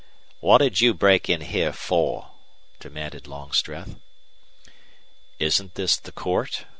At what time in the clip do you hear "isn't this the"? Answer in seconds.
5.37-6.11